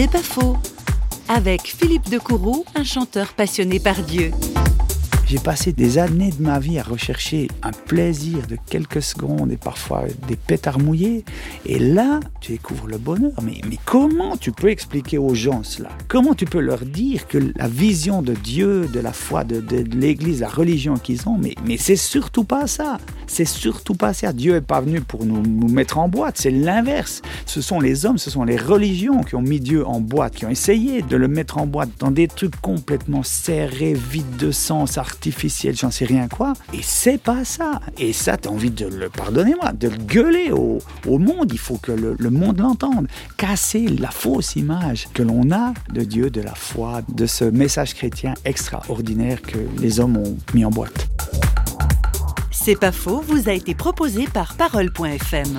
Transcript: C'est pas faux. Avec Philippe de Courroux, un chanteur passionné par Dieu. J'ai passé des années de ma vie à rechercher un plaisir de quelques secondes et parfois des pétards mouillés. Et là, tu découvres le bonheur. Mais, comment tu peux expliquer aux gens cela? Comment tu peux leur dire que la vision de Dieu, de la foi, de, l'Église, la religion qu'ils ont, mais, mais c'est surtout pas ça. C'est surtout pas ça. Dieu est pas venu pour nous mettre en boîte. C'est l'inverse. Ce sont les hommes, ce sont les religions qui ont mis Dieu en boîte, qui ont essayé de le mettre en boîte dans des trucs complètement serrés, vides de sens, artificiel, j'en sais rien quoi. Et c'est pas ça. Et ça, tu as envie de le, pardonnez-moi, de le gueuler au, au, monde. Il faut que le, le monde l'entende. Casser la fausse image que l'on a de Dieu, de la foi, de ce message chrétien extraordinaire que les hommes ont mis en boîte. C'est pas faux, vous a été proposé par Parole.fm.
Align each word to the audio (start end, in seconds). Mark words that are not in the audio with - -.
C'est 0.00 0.08
pas 0.08 0.22
faux. 0.22 0.56
Avec 1.28 1.62
Philippe 1.62 2.08
de 2.08 2.18
Courroux, 2.18 2.64
un 2.76 2.84
chanteur 2.84 3.32
passionné 3.32 3.80
par 3.80 3.96
Dieu. 3.96 4.30
J'ai 5.28 5.38
passé 5.38 5.74
des 5.74 5.98
années 5.98 6.30
de 6.30 6.42
ma 6.42 6.58
vie 6.58 6.78
à 6.78 6.82
rechercher 6.82 7.48
un 7.62 7.72
plaisir 7.72 8.46
de 8.46 8.56
quelques 8.70 9.02
secondes 9.02 9.52
et 9.52 9.58
parfois 9.58 10.04
des 10.26 10.36
pétards 10.36 10.78
mouillés. 10.78 11.22
Et 11.66 11.78
là, 11.78 12.20
tu 12.40 12.52
découvres 12.52 12.86
le 12.86 12.96
bonheur. 12.96 13.32
Mais, 13.42 13.60
comment 13.84 14.38
tu 14.38 14.52
peux 14.52 14.70
expliquer 14.70 15.18
aux 15.18 15.34
gens 15.34 15.62
cela? 15.62 15.90
Comment 16.08 16.32
tu 16.32 16.46
peux 16.46 16.60
leur 16.60 16.78
dire 16.78 17.28
que 17.28 17.52
la 17.56 17.68
vision 17.68 18.22
de 18.22 18.32
Dieu, 18.32 18.86
de 18.86 19.00
la 19.00 19.12
foi, 19.12 19.44
de, 19.44 19.60
l'Église, 19.94 20.40
la 20.40 20.48
religion 20.48 20.94
qu'ils 20.94 21.28
ont, 21.28 21.36
mais, 21.36 21.54
mais 21.62 21.76
c'est 21.76 21.96
surtout 21.96 22.44
pas 22.44 22.66
ça. 22.66 22.96
C'est 23.26 23.44
surtout 23.44 23.94
pas 23.94 24.14
ça. 24.14 24.32
Dieu 24.32 24.56
est 24.56 24.62
pas 24.62 24.80
venu 24.80 25.02
pour 25.02 25.26
nous 25.26 25.68
mettre 25.68 25.98
en 25.98 26.08
boîte. 26.08 26.38
C'est 26.38 26.50
l'inverse. 26.50 27.20
Ce 27.44 27.60
sont 27.60 27.80
les 27.80 28.06
hommes, 28.06 28.16
ce 28.16 28.30
sont 28.30 28.44
les 28.44 28.56
religions 28.56 29.22
qui 29.22 29.34
ont 29.34 29.42
mis 29.42 29.60
Dieu 29.60 29.86
en 29.86 30.00
boîte, 30.00 30.36
qui 30.36 30.46
ont 30.46 30.50
essayé 30.50 31.02
de 31.02 31.16
le 31.18 31.28
mettre 31.28 31.58
en 31.58 31.66
boîte 31.66 31.90
dans 31.98 32.10
des 32.10 32.28
trucs 32.28 32.58
complètement 32.62 33.22
serrés, 33.22 33.92
vides 33.92 34.38
de 34.38 34.52
sens, 34.52 34.96
artificiel, 35.18 35.74
j'en 35.76 35.90
sais 35.90 36.04
rien 36.04 36.28
quoi. 36.28 36.52
Et 36.72 36.80
c'est 36.80 37.18
pas 37.18 37.44
ça. 37.44 37.80
Et 37.98 38.12
ça, 38.12 38.36
tu 38.36 38.48
as 38.48 38.52
envie 38.52 38.70
de 38.70 38.86
le, 38.86 39.08
pardonnez-moi, 39.08 39.72
de 39.72 39.88
le 39.88 39.96
gueuler 39.96 40.52
au, 40.52 40.78
au, 41.08 41.18
monde. 41.18 41.50
Il 41.52 41.58
faut 41.58 41.76
que 41.76 41.90
le, 41.90 42.14
le 42.16 42.30
monde 42.30 42.60
l'entende. 42.60 43.08
Casser 43.36 43.88
la 43.88 44.12
fausse 44.12 44.54
image 44.54 45.08
que 45.12 45.24
l'on 45.24 45.50
a 45.50 45.74
de 45.92 46.02
Dieu, 46.02 46.30
de 46.30 46.40
la 46.40 46.54
foi, 46.54 47.02
de 47.08 47.26
ce 47.26 47.44
message 47.44 47.94
chrétien 47.94 48.34
extraordinaire 48.44 49.42
que 49.42 49.58
les 49.80 49.98
hommes 49.98 50.18
ont 50.18 50.36
mis 50.54 50.64
en 50.64 50.70
boîte. 50.70 51.08
C'est 52.52 52.78
pas 52.78 52.92
faux, 52.92 53.20
vous 53.26 53.48
a 53.48 53.52
été 53.52 53.74
proposé 53.74 54.26
par 54.32 54.54
Parole.fm. 54.54 55.56